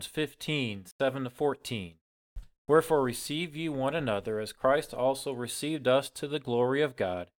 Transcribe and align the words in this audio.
Romans 0.00 0.14
15 0.14 0.86
7 0.98 1.24
to 1.24 1.28
14. 1.28 1.94
Wherefore 2.66 3.02
receive 3.02 3.54
ye 3.54 3.68
one 3.68 3.94
another, 3.94 4.40
as 4.40 4.50
Christ 4.50 4.94
also 4.94 5.34
received 5.34 5.86
us 5.86 6.08
to 6.08 6.26
the 6.26 6.38
glory 6.38 6.80
of 6.80 6.96
God. 6.96 7.30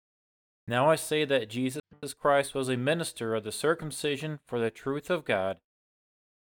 Now 0.66 0.90
I 0.90 0.96
say 0.96 1.24
that 1.24 1.48
Jesus 1.48 1.80
Christ 2.18 2.54
was 2.54 2.68
a 2.68 2.76
minister 2.76 3.34
of 3.34 3.44
the 3.44 3.50
circumcision 3.50 4.40
for 4.46 4.60
the 4.60 4.70
truth 4.70 5.08
of 5.08 5.24
God, 5.24 5.56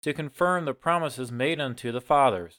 to 0.02 0.12
confirm 0.12 0.64
the 0.64 0.74
promises 0.74 1.30
made 1.30 1.60
unto 1.60 1.92
the 1.92 2.00
fathers, 2.00 2.58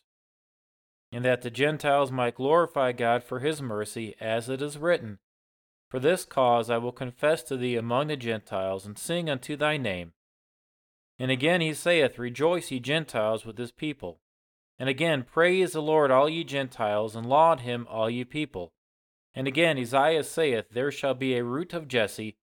and 1.11 1.25
that 1.25 1.41
the 1.41 1.51
Gentiles 1.51 2.09
might 2.09 2.35
glorify 2.35 2.93
God 2.93 3.21
for 3.21 3.39
his 3.39 3.61
mercy, 3.61 4.15
as 4.21 4.47
it 4.47 4.61
is 4.61 4.77
written, 4.77 5.19
For 5.89 5.99
this 5.99 6.23
cause 6.23 6.69
I 6.69 6.77
will 6.77 6.93
confess 6.93 7.43
to 7.43 7.57
thee 7.57 7.75
among 7.75 8.07
the 8.07 8.15
Gentiles, 8.15 8.85
and 8.85 8.97
sing 8.97 9.29
unto 9.29 9.57
thy 9.57 9.75
name. 9.75 10.13
And 11.21 11.29
again 11.29 11.61
he 11.61 11.75
saith, 11.75 12.17
Rejoice, 12.17 12.71
ye 12.71 12.79
Gentiles, 12.79 13.45
with 13.45 13.59
his 13.59 13.71
people. 13.71 14.19
And 14.79 14.89
again, 14.89 15.21
Praise 15.21 15.73
the 15.73 15.81
Lord, 15.81 16.09
all 16.09 16.27
ye 16.27 16.43
Gentiles, 16.43 17.15
and 17.15 17.27
laud 17.27 17.59
him, 17.59 17.85
all 17.91 18.09
ye 18.09 18.23
people. 18.23 18.73
And 19.35 19.47
again, 19.47 19.77
Isaiah 19.77 20.23
saith, 20.23 20.69
There 20.71 20.91
shall 20.91 21.13
be 21.13 21.35
a 21.35 21.43
root 21.43 21.75
of 21.75 21.87
Jesse, 21.87 22.37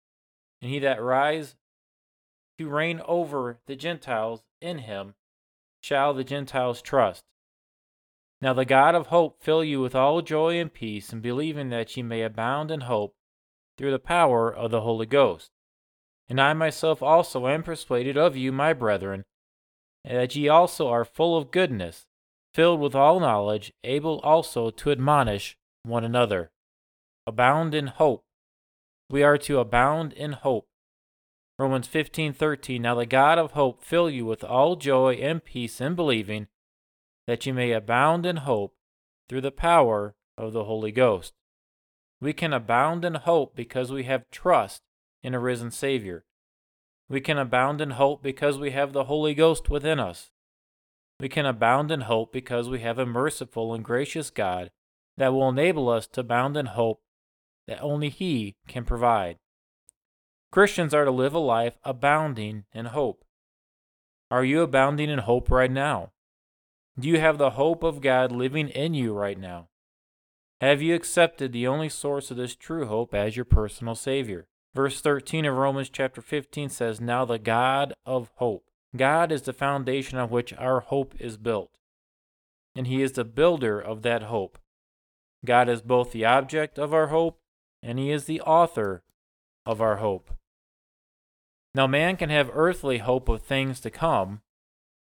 and 0.60 0.72
he 0.72 0.80
that 0.80 1.00
rise 1.00 1.54
to 2.58 2.68
reign 2.68 3.00
over 3.06 3.60
the 3.66 3.76
Gentiles 3.76 4.42
in 4.60 4.78
him 4.78 5.14
shall 5.80 6.12
the 6.12 6.24
Gentiles 6.24 6.82
trust. 6.82 7.22
Now 8.40 8.54
the 8.54 8.64
God 8.64 8.96
of 8.96 9.06
hope 9.06 9.40
fill 9.40 9.62
you 9.62 9.80
with 9.80 9.94
all 9.94 10.20
joy 10.20 10.58
and 10.58 10.74
peace, 10.74 11.12
and 11.12 11.22
believing 11.22 11.68
that 11.68 11.96
ye 11.96 12.02
may 12.02 12.22
abound 12.22 12.72
in 12.72 12.80
hope 12.80 13.14
through 13.78 13.92
the 13.92 14.00
power 14.00 14.52
of 14.52 14.72
the 14.72 14.80
Holy 14.80 15.06
Ghost. 15.06 15.52
And 16.28 16.40
I 16.40 16.52
myself 16.54 17.02
also 17.02 17.46
am 17.46 17.62
persuaded 17.62 18.16
of 18.16 18.36
you, 18.36 18.50
my 18.50 18.72
brethren, 18.72 19.24
that 20.04 20.34
ye 20.34 20.48
also 20.48 20.88
are 20.88 21.04
full 21.04 21.36
of 21.36 21.50
goodness 21.50 22.06
filled 22.54 22.80
with 22.80 22.94
all 22.94 23.18
knowledge, 23.18 23.72
able 23.82 24.20
also 24.20 24.70
to 24.70 24.92
admonish 24.92 25.56
one 25.82 26.04
another. 26.04 26.52
Abound 27.26 27.74
in 27.74 27.88
hope. 27.88 28.24
We 29.10 29.22
are 29.22 29.36
to 29.38 29.58
abound 29.58 30.12
in 30.12 30.32
hope. 30.32 30.66
Romans 31.58 31.88
15:13 31.88 32.80
Now 32.80 32.94
the 32.94 33.06
God 33.06 33.38
of 33.38 33.52
hope 33.52 33.82
fill 33.82 34.08
you 34.08 34.24
with 34.24 34.44
all 34.44 34.76
joy 34.76 35.14
and 35.14 35.44
peace 35.44 35.80
in 35.80 35.94
believing, 35.94 36.48
that 37.26 37.44
you 37.44 37.52
may 37.52 37.72
abound 37.72 38.24
in 38.24 38.38
hope 38.38 38.74
through 39.28 39.40
the 39.40 39.50
power 39.50 40.14
of 40.38 40.52
the 40.52 40.64
Holy 40.64 40.92
Ghost. 40.92 41.34
We 42.20 42.32
can 42.32 42.52
abound 42.52 43.04
in 43.04 43.14
hope 43.14 43.54
because 43.54 43.90
we 43.90 44.04
have 44.04 44.30
trust 44.30 44.82
in 45.24 45.34
a 45.34 45.40
risen 45.40 45.72
Savior. 45.72 46.24
We 47.08 47.20
can 47.20 47.38
abound 47.38 47.80
in 47.80 47.90
hope 47.92 48.22
because 48.22 48.58
we 48.58 48.70
have 48.70 48.92
the 48.92 49.04
Holy 49.04 49.34
Ghost 49.34 49.68
within 49.68 49.98
us. 49.98 50.30
We 51.18 51.28
can 51.28 51.46
abound 51.46 51.90
in 51.90 52.02
hope 52.02 52.32
because 52.32 52.68
we 52.68 52.80
have 52.80 52.98
a 52.98 53.06
merciful 53.06 53.74
and 53.74 53.84
gracious 53.84 54.30
God 54.30 54.70
that 55.16 55.32
will 55.32 55.48
enable 55.48 55.88
us 55.88 56.06
to 56.08 56.20
abound 56.20 56.56
in 56.56 56.66
hope 56.66 57.00
that 57.66 57.82
only 57.82 58.10
He 58.10 58.56
can 58.68 58.84
provide. 58.84 59.38
Christians 60.52 60.92
are 60.92 61.04
to 61.04 61.10
live 61.10 61.34
a 61.34 61.38
life 61.38 61.78
abounding 61.82 62.64
in 62.72 62.86
hope. 62.86 63.24
Are 64.30 64.44
you 64.44 64.62
abounding 64.62 65.08
in 65.08 65.20
hope 65.20 65.50
right 65.50 65.70
now? 65.70 66.12
Do 66.98 67.08
you 67.08 67.18
have 67.18 67.38
the 67.38 67.50
hope 67.50 67.82
of 67.82 68.00
God 68.00 68.30
living 68.30 68.68
in 68.68 68.94
you 68.94 69.14
right 69.14 69.38
now? 69.38 69.68
Have 70.60 70.80
you 70.80 70.94
accepted 70.94 71.52
the 71.52 71.66
only 71.66 71.88
source 71.88 72.30
of 72.30 72.36
this 72.36 72.54
true 72.54 72.86
hope 72.86 73.14
as 73.14 73.36
your 73.36 73.44
personal 73.44 73.94
Savior? 73.94 74.46
Verse 74.74 75.00
13 75.00 75.44
of 75.44 75.56
Romans 75.56 75.88
chapter 75.88 76.20
15 76.20 76.68
says, 76.68 77.00
Now 77.00 77.24
the 77.24 77.38
God 77.38 77.94
of 78.04 78.30
hope 78.36 78.64
God 78.96 79.32
is 79.32 79.42
the 79.42 79.52
foundation 79.52 80.18
on 80.18 80.30
which 80.30 80.52
our 80.54 80.80
hope 80.80 81.14
is 81.18 81.36
built, 81.36 81.78
and 82.76 82.86
He 82.86 83.02
is 83.02 83.12
the 83.12 83.24
builder 83.24 83.80
of 83.80 84.02
that 84.02 84.24
hope. 84.24 84.58
God 85.44 85.68
is 85.68 85.82
both 85.82 86.12
the 86.12 86.24
object 86.24 86.78
of 86.78 86.94
our 86.94 87.08
hope 87.08 87.38
and 87.82 87.98
He 87.98 88.10
is 88.10 88.24
the 88.24 88.40
author 88.40 89.02
of 89.66 89.80
our 89.80 89.96
hope. 89.96 90.30
Now, 91.74 91.86
man 91.86 92.16
can 92.16 92.30
have 92.30 92.50
earthly 92.52 92.98
hope 92.98 93.28
of 93.28 93.42
things 93.42 93.80
to 93.80 93.90
come. 93.90 94.42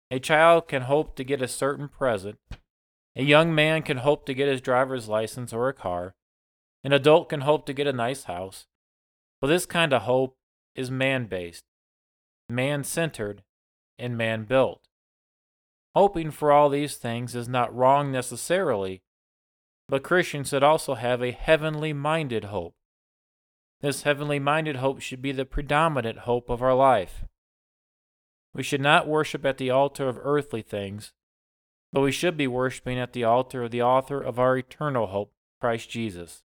A 0.09 0.19
child 0.19 0.67
can 0.67 0.83
hope 0.83 1.15
to 1.15 1.23
get 1.23 1.41
a 1.41 1.47
certain 1.47 1.87
present. 1.87 2.39
A 3.15 3.23
young 3.23 3.53
man 3.53 3.83
can 3.83 3.97
hope 3.97 4.25
to 4.25 4.33
get 4.33 4.47
his 4.47 4.61
driver's 4.61 5.07
license 5.07 5.53
or 5.53 5.69
a 5.69 5.73
car. 5.73 6.15
An 6.83 6.91
adult 6.91 7.29
can 7.29 7.41
hope 7.41 7.65
to 7.67 7.73
get 7.73 7.87
a 7.87 7.93
nice 7.93 8.23
house. 8.23 8.65
But 9.45 9.49
this 9.49 9.67
kind 9.67 9.93
of 9.93 10.01
hope 10.01 10.39
is 10.73 10.89
man 10.89 11.27
based, 11.27 11.65
man 12.49 12.83
centered, 12.83 13.43
and 13.99 14.17
man 14.17 14.45
built. 14.45 14.87
Hoping 15.93 16.31
for 16.31 16.51
all 16.51 16.67
these 16.67 16.95
things 16.95 17.35
is 17.35 17.47
not 17.47 17.71
wrong 17.71 18.11
necessarily, 18.11 19.03
but 19.87 20.01
Christians 20.01 20.49
should 20.49 20.63
also 20.63 20.95
have 20.95 21.21
a 21.21 21.29
heavenly 21.29 21.93
minded 21.93 22.45
hope. 22.45 22.73
This 23.81 24.01
heavenly 24.01 24.39
minded 24.39 24.77
hope 24.77 24.99
should 24.99 25.21
be 25.21 25.31
the 25.31 25.45
predominant 25.45 26.21
hope 26.21 26.49
of 26.49 26.63
our 26.63 26.73
life. 26.73 27.23
We 28.51 28.63
should 28.63 28.81
not 28.81 29.07
worship 29.07 29.45
at 29.45 29.59
the 29.59 29.69
altar 29.69 30.09
of 30.09 30.17
earthly 30.23 30.63
things, 30.63 31.13
but 31.93 32.01
we 32.01 32.11
should 32.11 32.35
be 32.35 32.47
worshiping 32.47 32.97
at 32.97 33.13
the 33.13 33.25
altar 33.25 33.61
of 33.61 33.69
the 33.69 33.83
author 33.83 34.19
of 34.19 34.39
our 34.39 34.57
eternal 34.57 35.05
hope, 35.05 35.33
Christ 35.61 35.91
Jesus. 35.91 36.44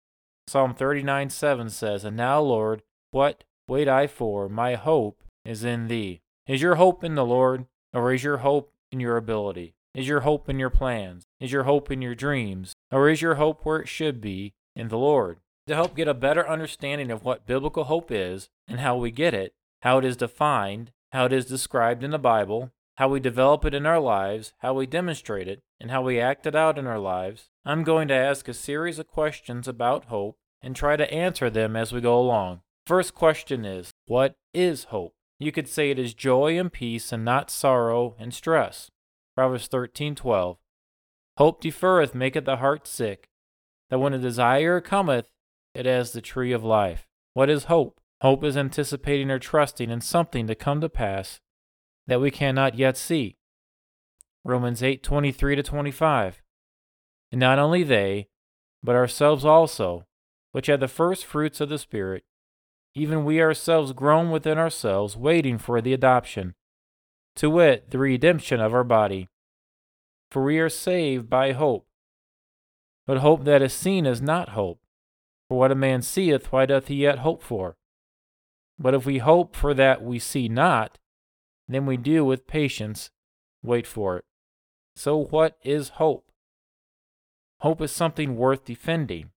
Psalm 0.46 0.74
39 0.74 1.30
7 1.30 1.70
says, 1.70 2.04
And 2.04 2.16
now, 2.16 2.40
Lord, 2.40 2.82
what 3.10 3.44
wait 3.68 3.88
I 3.88 4.06
for? 4.06 4.48
My 4.48 4.74
hope 4.74 5.22
is 5.44 5.64
in 5.64 5.88
thee. 5.88 6.20
Is 6.46 6.60
your 6.60 6.74
hope 6.76 7.04
in 7.04 7.14
the 7.14 7.24
Lord, 7.24 7.66
or 7.92 8.12
is 8.12 8.24
your 8.24 8.38
hope 8.38 8.72
in 8.90 9.00
your 9.00 9.16
ability? 9.16 9.74
Is 9.94 10.08
your 10.08 10.20
hope 10.20 10.48
in 10.48 10.58
your 10.58 10.70
plans? 10.70 11.24
Is 11.40 11.52
your 11.52 11.64
hope 11.64 11.90
in 11.90 12.02
your 12.02 12.14
dreams? 12.14 12.74
Or 12.90 13.08
is 13.08 13.22
your 13.22 13.34
hope 13.34 13.64
where 13.64 13.78
it 13.78 13.88
should 13.88 14.20
be 14.20 14.54
in 14.74 14.88
the 14.88 14.98
Lord? 14.98 15.38
To 15.66 15.74
help 15.74 15.94
get 15.94 16.08
a 16.08 16.14
better 16.14 16.48
understanding 16.48 17.10
of 17.10 17.24
what 17.24 17.46
biblical 17.46 17.84
hope 17.84 18.10
is 18.10 18.48
and 18.66 18.80
how 18.80 18.96
we 18.96 19.10
get 19.10 19.34
it, 19.34 19.52
how 19.82 19.98
it 19.98 20.04
is 20.04 20.16
defined, 20.16 20.90
how 21.12 21.26
it 21.26 21.32
is 21.32 21.44
described 21.44 22.02
in 22.02 22.10
the 22.10 22.18
Bible, 22.18 22.72
how 22.96 23.08
we 23.08 23.20
develop 23.20 23.64
it 23.64 23.74
in 23.74 23.86
our 23.86 24.00
lives, 24.00 24.52
how 24.58 24.74
we 24.74 24.86
demonstrate 24.86 25.48
it, 25.48 25.62
and 25.80 25.90
how 25.90 26.02
we 26.02 26.20
act 26.20 26.46
it 26.46 26.54
out 26.54 26.78
in 26.78 26.86
our 26.86 26.98
lives, 26.98 27.50
I'm 27.64 27.84
going 27.84 28.08
to 28.08 28.14
ask 28.14 28.48
a 28.48 28.54
series 28.54 28.98
of 28.98 29.08
questions 29.08 29.66
about 29.66 30.06
hope 30.06 30.36
and 30.60 30.76
try 30.76 30.96
to 30.96 31.12
answer 31.12 31.50
them 31.50 31.74
as 31.74 31.92
we 31.92 32.00
go 32.00 32.18
along. 32.18 32.60
First 32.86 33.14
question 33.14 33.64
is 33.64 33.92
What 34.06 34.36
is 34.52 34.84
hope? 34.84 35.14
You 35.38 35.52
could 35.52 35.68
say 35.68 35.90
it 35.90 35.98
is 35.98 36.14
joy 36.14 36.58
and 36.58 36.72
peace 36.72 37.12
and 37.12 37.24
not 37.24 37.50
sorrow 37.50 38.14
and 38.18 38.32
stress. 38.32 38.90
Proverbs 39.34 39.68
13:12. 39.68 40.58
Hope 41.38 41.62
deferreth 41.62 42.14
maketh 42.14 42.44
the 42.44 42.58
heart 42.58 42.86
sick, 42.86 43.28
that 43.88 43.98
when 43.98 44.12
a 44.12 44.18
desire 44.18 44.80
cometh, 44.80 45.26
it 45.74 45.86
is 45.86 46.12
the 46.12 46.20
tree 46.20 46.52
of 46.52 46.62
life. 46.62 47.08
What 47.32 47.48
is 47.48 47.64
hope? 47.64 48.00
Hope 48.20 48.44
is 48.44 48.56
anticipating 48.56 49.30
or 49.30 49.38
trusting 49.38 49.90
in 49.90 50.00
something 50.00 50.46
to 50.46 50.54
come 50.54 50.80
to 50.82 50.88
pass 50.88 51.40
that 52.06 52.20
we 52.20 52.30
cannot 52.30 52.76
yet 52.76 52.96
see. 52.96 53.36
Romans 54.44 54.82
8:23 54.82 55.56
to 55.56 55.62
25. 55.62 56.42
And 57.30 57.40
not 57.40 57.58
only 57.58 57.82
they, 57.82 58.28
but 58.82 58.96
ourselves 58.96 59.44
also, 59.44 60.06
which 60.50 60.66
have 60.66 60.80
the 60.80 60.88
first 60.88 61.24
fruits 61.24 61.60
of 61.60 61.68
the 61.68 61.78
Spirit, 61.78 62.24
even 62.94 63.24
we 63.24 63.40
ourselves 63.40 63.92
groan 63.92 64.30
within 64.30 64.58
ourselves, 64.58 65.16
waiting 65.16 65.56
for 65.58 65.80
the 65.80 65.94
adoption, 65.94 66.54
to 67.36 67.48
wit, 67.48 67.90
the 67.90 67.98
redemption 67.98 68.60
of 68.60 68.74
our 68.74 68.84
body. 68.84 69.28
For 70.30 70.42
we 70.42 70.58
are 70.58 70.68
saved 70.68 71.30
by 71.30 71.52
hope. 71.52 71.86
But 73.06 73.18
hope 73.18 73.44
that 73.44 73.62
is 73.62 73.72
seen 73.72 74.06
is 74.06 74.20
not 74.20 74.50
hope. 74.50 74.80
For 75.48 75.58
what 75.58 75.72
a 75.72 75.74
man 75.74 76.02
seeth, 76.02 76.52
why 76.52 76.66
doth 76.66 76.88
he 76.88 76.96
yet 76.96 77.18
hope 77.18 77.42
for? 77.42 77.76
But 78.78 78.94
if 78.94 79.06
we 79.06 79.18
hope 79.18 79.54
for 79.54 79.74
that 79.74 80.02
we 80.02 80.18
see 80.18 80.48
not, 80.48 80.98
then 81.74 81.86
we 81.86 81.96
do 81.96 82.24
with 82.24 82.46
patience 82.46 83.10
wait 83.62 83.86
for 83.86 84.18
it. 84.18 84.24
So 84.96 85.16
what 85.16 85.56
is 85.62 85.90
hope? 85.90 86.30
Hope 87.60 87.80
is 87.80 87.92
something 87.92 88.36
worth 88.36 88.64
defending. 88.64 89.30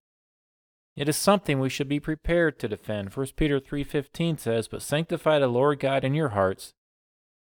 It 0.96 1.10
is 1.10 1.18
something 1.18 1.60
we 1.60 1.70
should 1.70 1.90
be 1.90 2.00
prepared 2.00 2.58
to 2.60 2.68
defend. 2.68 3.14
1 3.14 3.36
Peter 3.36 3.60
3:15 3.60 4.38
says, 4.38 4.68
"But 4.68 4.82
sanctify 4.82 5.40
the 5.40 5.48
Lord 5.48 5.80
God 5.80 6.04
in 6.04 6.14
your 6.14 6.30
hearts, 6.30 6.74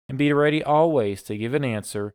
and 0.07 0.17
be 0.17 0.31
ready 0.33 0.63
always 0.63 1.23
to 1.23 1.37
give 1.37 1.53
an 1.53 1.65
answer 1.65 2.13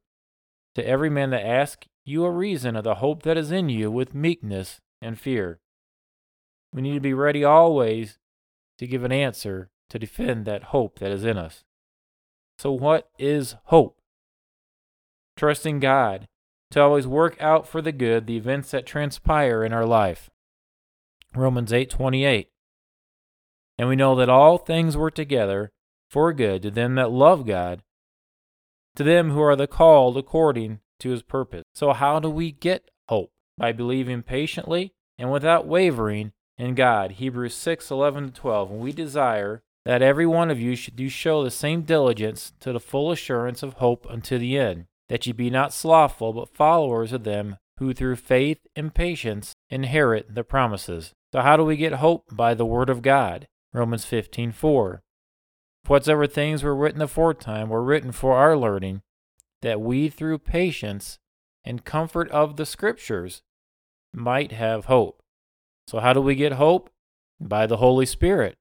to 0.75 0.87
every 0.87 1.11
man 1.11 1.31
that 1.31 1.45
asks 1.45 1.89
you 2.05 2.25
a 2.25 2.31
reason 2.31 2.77
of 2.77 2.85
the 2.85 2.97
hope 2.97 3.23
that 3.23 3.37
is 3.37 3.51
in 3.51 3.69
you 3.69 3.91
with 3.91 4.15
meekness 4.15 4.81
and 5.01 5.19
fear." 5.19 5.61
We 6.73 6.83
need 6.83 6.95
to 6.95 7.01
be 7.01 7.15
ready 7.15 7.45
always 7.45 8.19
to 8.79 8.87
give 8.87 9.05
an 9.05 9.13
answer 9.13 9.71
to 9.89 9.99
defend 9.99 10.47
that 10.47 10.65
hope 10.65 10.99
that 11.01 11.11
is 11.11 11.25
in 11.25 11.37
us. 11.37 11.65
So 12.59 12.73
what 12.73 13.09
is 13.19 13.57
hope? 13.65 13.99
Trusting 15.37 15.81
God 15.81 16.29
to 16.71 16.81
always 16.81 17.07
work 17.07 17.37
out 17.41 17.67
for 17.67 17.83
the 17.83 17.93
good 17.93 18.27
the 18.27 18.37
events 18.37 18.71
that 18.71 18.87
transpire 18.87 19.65
in 19.65 19.73
our 19.73 19.87
life. 19.87 20.31
Romans 21.35 21.73
8:28. 21.73 22.49
And 23.79 23.89
we 23.89 23.97
know 23.97 24.15
that 24.15 24.29
all 24.29 24.59
things 24.59 24.97
work 24.97 25.15
together 25.15 25.73
for 26.09 26.33
good 26.33 26.63
to 26.63 26.71
them 26.71 26.95
that 26.97 27.11
love 27.11 27.47
God, 27.47 27.83
to 28.97 29.03
them 29.03 29.31
who 29.31 29.41
are 29.41 29.57
the 29.57 29.67
called 29.67 30.17
according 30.17 30.81
to 31.01 31.11
his 31.11 31.23
purpose. 31.23 31.65
So, 31.75 31.93
how 31.93 32.21
do 32.21 32.31
we 32.31 32.53
get 32.53 32.91
hope? 33.09 33.33
By 33.59 33.73
believing 33.73 34.23
patiently 34.23 34.93
and 35.19 35.31
without 35.31 35.67
wavering 35.67 36.33
in 36.59 36.75
God. 36.75 37.13
Hebrews 37.13 37.55
6 37.55 37.91
11 37.91 38.27
to 38.27 38.41
12. 38.41 38.71
And 38.71 38.81
we 38.81 38.93
desire 38.93 39.63
that 39.85 40.03
every 40.03 40.27
one 40.27 40.51
of 40.51 40.61
you 40.61 40.77
should 40.77 40.97
do 40.97 41.09
show 41.09 41.43
the 41.43 41.51
same 41.51 41.83
diligence 41.83 42.53
to 42.61 42.73
the 42.73 42.81
full 42.81 43.11
assurance 43.11 43.63
of 43.63 43.75
hope 43.75 44.07
unto 44.09 44.39
the 44.39 44.57
end, 44.57 44.87
that 45.09 45.27
ye 45.27 45.33
be 45.33 45.51
not 45.51 45.73
slothful, 45.73 46.33
but 46.33 46.55
followers 46.55 47.13
of 47.13 47.25
them 47.25 47.57
who 47.79 47.93
through 47.93 48.17
faith 48.17 48.59
and 48.77 48.95
patience 48.95 49.55
inherit 49.71 50.35
the 50.35 50.45
promises. 50.45 51.13
So, 51.33 51.41
how 51.41 51.57
do 51.57 51.65
we 51.65 51.77
get 51.77 51.95
hope? 51.95 52.25
By 52.31 52.55
the 52.55 52.67
word 52.67 52.91
of 52.91 53.03
God. 53.03 53.49
Romans 53.73 54.05
15 54.05 54.53
4. 54.53 55.03
Whatsoever 55.87 56.27
things 56.27 56.63
were 56.63 56.77
written 56.77 57.03
aforetime 57.03 57.69
were 57.69 57.83
written 57.83 58.13
for 58.13 58.37
our 58.37 58.57
learning, 58.57 59.03
that 59.63 59.81
we 59.81 60.09
through 60.09 60.39
patience 60.39 61.19
and 61.65 61.85
comfort 61.85 62.31
of 62.31 62.57
the 62.57 62.67
Scriptures 62.67 63.43
might 64.13 64.53
have 64.53 64.85
hope. 64.85 65.23
So, 65.89 65.99
how 65.99 66.13
do 66.13 66.21
we 66.21 66.35
get 66.35 66.53
hope? 66.53 66.91
By 67.41 67.67
the 67.67 67.79
Holy 67.79 68.07
Spirit. 68.07 68.57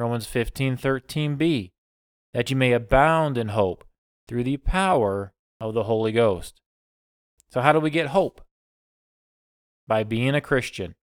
Romans 0.00 0.26
15:13b, 0.26 1.72
that 2.32 2.50
you 2.50 2.56
may 2.56 2.72
abound 2.72 3.36
in 3.36 3.48
hope 3.48 3.84
through 4.26 4.44
the 4.44 4.56
power 4.56 5.34
of 5.60 5.74
the 5.74 5.84
Holy 5.84 6.10
Ghost. 6.10 6.62
So, 7.50 7.60
how 7.60 7.72
do 7.72 7.80
we 7.80 7.90
get 7.90 8.08
hope? 8.08 8.40
By 9.86 10.04
being 10.04 10.34
a 10.34 10.40
Christian, 10.40 10.94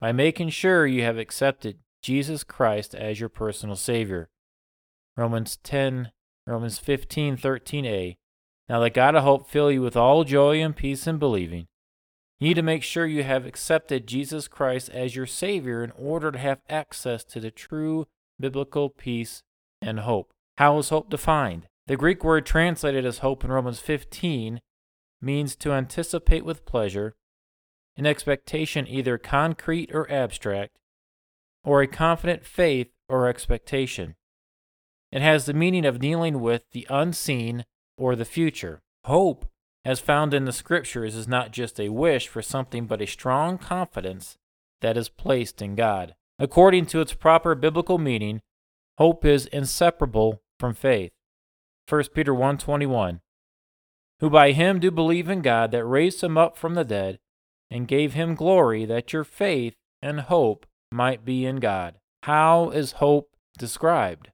by 0.00 0.10
making 0.10 0.48
sure 0.48 0.86
you 0.86 1.02
have 1.04 1.18
accepted 1.18 1.78
Jesus 2.02 2.42
Christ 2.42 2.94
as 2.96 3.20
your 3.20 3.28
personal 3.28 3.76
Savior. 3.76 4.28
Romans 5.16 5.58
10, 5.62 6.10
Romans 6.46 6.78
15, 6.78 7.36
13a. 7.36 8.16
Now 8.68 8.80
let 8.80 8.94
God 8.94 9.14
of 9.14 9.22
hope 9.22 9.48
fill 9.48 9.70
you 9.70 9.82
with 9.82 9.96
all 9.96 10.24
joy 10.24 10.60
and 10.60 10.74
peace 10.74 11.06
in 11.06 11.18
believing. 11.18 11.68
You 12.40 12.48
need 12.48 12.54
to 12.54 12.62
make 12.62 12.82
sure 12.82 13.06
you 13.06 13.22
have 13.22 13.44
accepted 13.44 14.06
Jesus 14.06 14.48
Christ 14.48 14.88
as 14.88 15.14
your 15.14 15.26
Savior 15.26 15.84
in 15.84 15.90
order 15.90 16.32
to 16.32 16.38
have 16.38 16.62
access 16.70 17.22
to 17.24 17.38
the 17.38 17.50
true 17.50 18.06
biblical 18.40 18.88
peace 18.88 19.42
and 19.82 20.00
hope. 20.00 20.32
How 20.56 20.78
is 20.78 20.88
hope 20.88 21.10
defined? 21.10 21.66
The 21.86 21.98
Greek 21.98 22.24
word 22.24 22.46
translated 22.46 23.04
as 23.04 23.18
hope 23.18 23.44
in 23.44 23.52
Romans 23.52 23.80
15 23.80 24.60
means 25.20 25.54
to 25.56 25.72
anticipate 25.72 26.46
with 26.46 26.64
pleasure, 26.64 27.14
an 27.98 28.06
expectation 28.06 28.88
either 28.88 29.18
concrete 29.18 29.90
or 29.92 30.10
abstract, 30.10 30.78
or 31.62 31.82
a 31.82 31.86
confident 31.86 32.46
faith 32.46 32.88
or 33.06 33.28
expectation. 33.28 34.14
It 35.12 35.20
has 35.20 35.44
the 35.44 35.52
meaning 35.52 35.84
of 35.84 35.98
dealing 35.98 36.40
with 36.40 36.64
the 36.72 36.86
unseen 36.88 37.66
or 37.98 38.16
the 38.16 38.24
future. 38.24 38.80
Hope, 39.04 39.49
as 39.84 40.00
found 40.00 40.34
in 40.34 40.44
the 40.44 40.52
scriptures, 40.52 41.14
is 41.14 41.28
not 41.28 41.52
just 41.52 41.80
a 41.80 41.88
wish 41.88 42.28
for 42.28 42.42
something 42.42 42.86
but 42.86 43.00
a 43.00 43.06
strong 43.06 43.58
confidence 43.58 44.36
that 44.80 44.96
is 44.96 45.08
placed 45.08 45.62
in 45.62 45.74
God. 45.74 46.14
According 46.38 46.86
to 46.86 47.00
its 47.00 47.12
proper 47.12 47.54
biblical 47.54 47.98
meaning, 47.98 48.40
hope 48.98 49.24
is 49.24 49.46
inseparable 49.46 50.42
from 50.58 50.74
faith. 50.74 51.12
1 51.88 52.14
Peter 52.14 52.34
1:21 52.34 53.20
Who 54.20 54.30
by 54.30 54.52
him 54.52 54.80
do 54.80 54.90
believe 54.90 55.28
in 55.28 55.42
God 55.42 55.70
that 55.72 55.84
raised 55.84 56.22
him 56.22 56.36
up 56.36 56.56
from 56.56 56.74
the 56.74 56.84
dead 56.84 57.18
and 57.70 57.88
gave 57.88 58.14
him 58.14 58.34
glory 58.34 58.84
that 58.84 59.12
your 59.12 59.24
faith 59.24 59.74
and 60.02 60.20
hope 60.20 60.66
might 60.90 61.24
be 61.24 61.46
in 61.46 61.56
God. 61.56 61.96
How 62.24 62.70
is 62.70 62.92
hope 62.92 63.36
described? 63.58 64.30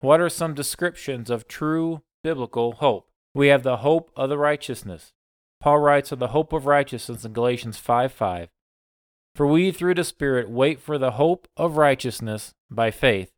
What 0.00 0.20
are 0.20 0.28
some 0.28 0.54
descriptions 0.54 1.30
of 1.30 1.46
true 1.46 2.02
biblical 2.24 2.72
hope? 2.72 3.11
We 3.34 3.48
have 3.48 3.62
the 3.62 3.78
hope 3.78 4.10
of 4.14 4.28
the 4.28 4.38
righteousness. 4.38 5.12
Paul 5.60 5.78
writes 5.78 6.12
of 6.12 6.18
the 6.18 6.28
hope 6.28 6.52
of 6.52 6.66
righteousness 6.66 7.24
in 7.24 7.32
Galatians 7.32 7.78
5 7.78 8.12
5. 8.12 8.48
For 9.34 9.46
we 9.46 9.70
through 9.70 9.94
the 9.94 10.04
Spirit 10.04 10.50
wait 10.50 10.80
for 10.80 10.98
the 10.98 11.12
hope 11.12 11.48
of 11.56 11.76
righteousness 11.76 12.52
by 12.70 12.90
faith. 12.90 13.32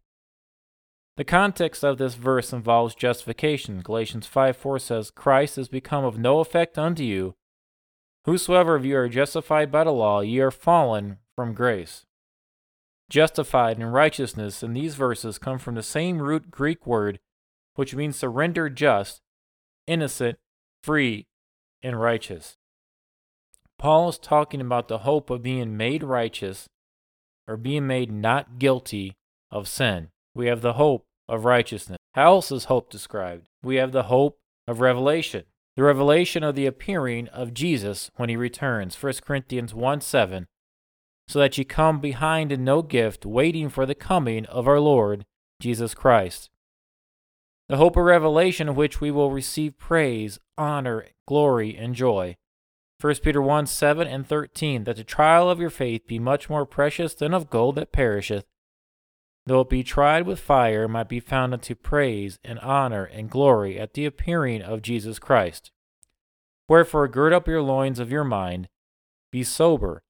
The 1.16 1.24
context 1.24 1.84
of 1.84 1.98
this 1.98 2.14
verse 2.14 2.52
involves 2.52 2.96
justification. 2.96 3.82
Galatians 3.82 4.26
5 4.26 4.56
4 4.56 4.78
says, 4.80 5.10
Christ 5.12 5.58
is 5.58 5.68
become 5.68 6.04
of 6.04 6.18
no 6.18 6.40
effect 6.40 6.76
unto 6.76 7.04
you. 7.04 7.34
Whosoever 8.24 8.74
of 8.74 8.84
you 8.84 8.96
are 8.96 9.08
justified 9.08 9.70
by 9.70 9.84
the 9.84 9.92
law, 9.92 10.20
ye 10.20 10.40
are 10.40 10.50
fallen 10.50 11.18
from 11.36 11.54
grace. 11.54 12.04
Justified 13.10 13.78
and 13.78 13.92
righteousness 13.92 14.62
in 14.62 14.72
these 14.72 14.94
verses 14.94 15.38
come 15.38 15.58
from 15.58 15.74
the 15.74 15.82
same 15.82 16.20
root 16.20 16.50
Greek 16.50 16.86
word, 16.86 17.20
which 17.74 17.94
means 17.94 18.18
to 18.18 18.28
render 18.28 18.68
just, 18.70 19.20
innocent, 19.86 20.38
free, 20.82 21.26
and 21.82 22.00
righteous. 22.00 22.56
Paul 23.78 24.08
is 24.08 24.18
talking 24.18 24.60
about 24.60 24.88
the 24.88 24.98
hope 24.98 25.30
of 25.30 25.42
being 25.42 25.76
made 25.76 26.02
righteous 26.02 26.68
or 27.46 27.56
being 27.56 27.86
made 27.86 28.10
not 28.10 28.58
guilty 28.58 29.16
of 29.50 29.68
sin. 29.68 30.08
We 30.34 30.46
have 30.46 30.62
the 30.62 30.74
hope 30.74 31.04
of 31.28 31.44
righteousness. 31.44 31.98
How 32.14 32.34
else 32.34 32.50
is 32.50 32.64
hope 32.64 32.90
described? 32.90 33.48
We 33.62 33.76
have 33.76 33.92
the 33.92 34.04
hope 34.04 34.38
of 34.66 34.80
revelation. 34.80 35.44
The 35.76 35.82
revelation 35.82 36.42
of 36.42 36.54
the 36.54 36.66
appearing 36.66 37.28
of 37.28 37.52
Jesus 37.52 38.10
when 38.16 38.28
he 38.28 38.36
returns. 38.36 39.00
1 39.02 39.14
Corinthians 39.24 39.74
1 39.74 40.00
7 40.00 40.46
so 41.26 41.38
that 41.38 41.56
ye 41.56 41.64
come 41.64 42.00
behind 42.00 42.52
in 42.52 42.64
no 42.64 42.82
gift, 42.82 43.24
waiting 43.24 43.68
for 43.68 43.86
the 43.86 43.94
coming 43.94 44.44
of 44.46 44.68
our 44.68 44.80
Lord 44.80 45.24
Jesus 45.60 45.94
Christ. 45.94 46.50
The 47.68 47.78
hope 47.78 47.96
of 47.96 48.04
revelation 48.04 48.74
which 48.74 49.00
we 49.00 49.10
will 49.10 49.30
receive 49.30 49.78
praise, 49.78 50.38
honor, 50.58 51.06
glory, 51.26 51.76
and 51.76 51.94
joy. 51.94 52.36
1 53.00 53.16
Peter 53.22 53.40
1 53.40 53.66
7 53.66 54.06
and 54.06 54.26
13, 54.26 54.84
that 54.84 54.96
the 54.96 55.04
trial 55.04 55.48
of 55.48 55.60
your 55.60 55.70
faith 55.70 56.06
be 56.06 56.18
much 56.18 56.50
more 56.50 56.66
precious 56.66 57.14
than 57.14 57.32
of 57.32 57.50
gold 57.50 57.76
that 57.76 57.92
perisheth, 57.92 58.44
though 59.46 59.62
it 59.62 59.70
be 59.70 59.82
tried 59.82 60.26
with 60.26 60.40
fire, 60.40 60.86
might 60.86 61.08
be 61.08 61.20
found 61.20 61.52
unto 61.52 61.74
praise 61.74 62.38
and 62.44 62.58
honor 62.60 63.04
and 63.04 63.30
glory 63.30 63.78
at 63.78 63.94
the 63.94 64.06
appearing 64.06 64.62
of 64.62 64.82
Jesus 64.82 65.18
Christ. 65.18 65.70
Wherefore, 66.68 67.08
gird 67.08 67.32
up 67.32 67.48
your 67.48 67.62
loins 67.62 67.98
of 67.98 68.10
your 68.10 68.24
mind, 68.24 68.68
be 69.30 69.42
sober, 69.42 70.02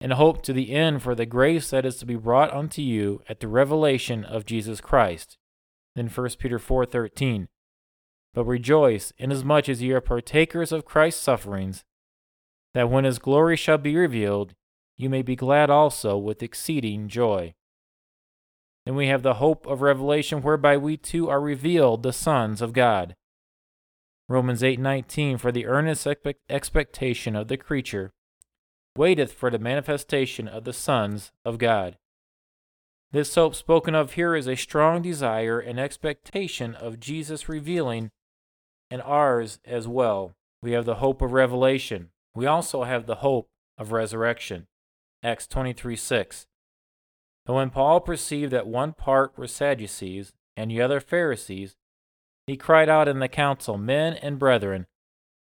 and 0.00 0.12
hope 0.12 0.42
to 0.42 0.52
the 0.52 0.72
end 0.72 1.02
for 1.02 1.14
the 1.14 1.26
grace 1.26 1.70
that 1.70 1.86
is 1.86 1.96
to 1.96 2.06
be 2.06 2.16
brought 2.16 2.52
unto 2.52 2.82
you 2.82 3.22
at 3.28 3.40
the 3.40 3.48
revelation 3.48 4.24
of 4.24 4.44
Jesus 4.44 4.80
Christ. 4.80 5.38
Then 5.96 6.08
1 6.08 6.38
Peter 6.38 6.58
4:13. 6.58 7.48
But 8.34 8.44
rejoice 8.44 9.12
inasmuch 9.16 9.68
as 9.68 9.82
ye 9.82 9.92
are 9.92 10.00
partakers 10.02 10.70
of 10.70 10.84
Christ's 10.84 11.22
sufferings, 11.22 11.84
that 12.74 12.90
when 12.90 13.04
his 13.04 13.18
glory 13.18 13.56
shall 13.56 13.78
be 13.78 13.96
revealed, 13.96 14.54
you 14.98 15.08
may 15.08 15.22
be 15.22 15.34
glad 15.34 15.70
also 15.70 16.18
with 16.18 16.42
exceeding 16.42 17.08
joy. 17.08 17.54
Then 18.84 18.94
we 18.94 19.08
have 19.08 19.22
the 19.22 19.34
hope 19.34 19.66
of 19.66 19.80
revelation 19.80 20.42
whereby 20.42 20.76
we 20.76 20.98
too 20.98 21.30
are 21.30 21.40
revealed 21.40 22.02
the 22.02 22.12
sons 22.12 22.60
of 22.60 22.74
God. 22.74 23.16
Romans 24.28 24.62
8:19 24.62 25.38
for 25.38 25.50
the 25.50 25.66
earnest 25.66 26.06
expectation 26.50 27.34
of 27.34 27.48
the 27.48 27.56
creature 27.56 28.12
waiteth 28.96 29.32
for 29.32 29.50
the 29.50 29.58
manifestation 29.58 30.46
of 30.46 30.64
the 30.64 30.72
sons 30.72 31.32
of 31.44 31.56
God. 31.58 31.96
This 33.12 33.34
hope 33.34 33.54
spoken 33.54 33.94
of 33.94 34.12
here 34.12 34.34
is 34.34 34.46
a 34.46 34.56
strong 34.56 35.02
desire 35.02 35.60
and 35.60 35.78
expectation 35.78 36.74
of 36.74 37.00
Jesus 37.00 37.48
revealing, 37.48 38.10
and 38.90 39.00
ours 39.02 39.58
as 39.64 39.86
well. 39.86 40.34
We 40.62 40.72
have 40.72 40.84
the 40.84 40.96
hope 40.96 41.22
of 41.22 41.32
revelation. 41.32 42.10
We 42.34 42.46
also 42.46 42.84
have 42.84 43.06
the 43.06 43.16
hope 43.16 43.48
of 43.78 43.92
resurrection. 43.92 44.66
Acts 45.22 45.46
23 45.46 45.96
6. 45.96 46.46
But 47.44 47.54
when 47.54 47.70
Paul 47.70 48.00
perceived 48.00 48.52
that 48.52 48.66
one 48.66 48.92
part 48.92 49.38
were 49.38 49.46
Sadducees 49.46 50.32
and 50.56 50.70
the 50.70 50.82
other 50.82 51.00
Pharisees, 51.00 51.76
he 52.46 52.56
cried 52.56 52.88
out 52.88 53.08
in 53.08 53.20
the 53.20 53.28
council, 53.28 53.78
Men 53.78 54.14
and 54.14 54.38
brethren, 54.38 54.86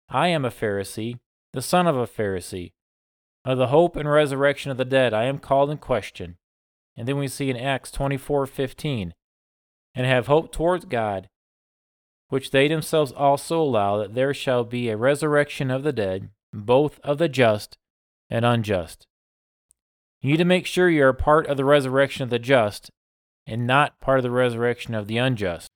I 0.09 0.29
am 0.29 0.45
a 0.45 0.49
Pharisee, 0.49 1.19
the 1.53 1.61
son 1.61 1.87
of 1.87 1.97
a 1.97 2.07
Pharisee. 2.07 2.71
Of 3.45 3.57
the 3.57 3.67
hope 3.67 3.95
and 3.95 4.09
resurrection 4.09 4.71
of 4.71 4.77
the 4.77 4.85
dead, 4.85 5.13
I 5.13 5.25
am 5.25 5.39
called 5.39 5.69
in 5.69 5.77
question. 5.77 6.37
And 6.99 7.07
then 7.07 7.17
we 7.17 7.29
see 7.29 7.49
in 7.49 7.55
Acts 7.55 7.91
24:15, 7.91 9.13
and 9.95 10.05
have 10.05 10.27
hope 10.27 10.51
towards 10.51 10.83
God, 10.83 11.29
which 12.27 12.51
they 12.51 12.67
themselves 12.67 13.13
also 13.13 13.61
allow 13.61 13.97
that 13.99 14.15
there 14.15 14.33
shall 14.33 14.65
be 14.65 14.89
a 14.89 14.97
resurrection 14.97 15.71
of 15.71 15.83
the 15.83 15.93
dead, 15.93 16.29
both 16.51 16.99
of 16.99 17.17
the 17.17 17.29
just 17.29 17.77
and 18.29 18.43
unjust. 18.43 19.07
You 20.19 20.31
need 20.31 20.37
to 20.37 20.45
make 20.45 20.65
sure 20.65 20.89
you 20.89 21.05
are 21.05 21.13
part 21.13 21.47
of 21.47 21.55
the 21.55 21.63
resurrection 21.63 22.23
of 22.23 22.31
the 22.31 22.37
just 22.37 22.91
and 23.47 23.65
not 23.65 24.01
part 24.01 24.19
of 24.19 24.23
the 24.23 24.29
resurrection 24.29 24.93
of 24.93 25.07
the 25.07 25.17
unjust. 25.17 25.71